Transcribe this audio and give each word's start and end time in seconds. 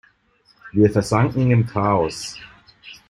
Wir 0.71 0.89
versanken 0.89 1.51
im 1.51 1.67
Chaos! 1.67 2.35